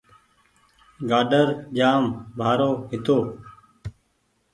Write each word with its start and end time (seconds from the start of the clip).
گآڊر 1.09 1.47
جآم 1.77 2.03
بآرو 2.37 2.71
هيتو 2.89 3.17